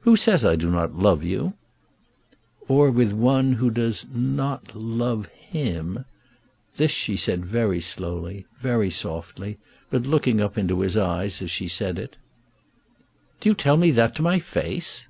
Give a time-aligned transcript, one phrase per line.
[0.00, 1.52] "Who says I do not love you?"
[2.66, 6.06] "Or with one who does not love him."
[6.76, 9.58] This she said very slowly, very softly,
[9.90, 12.16] but looking up into his eyes as she said it.
[13.38, 15.06] "Do you tell me that to my face?"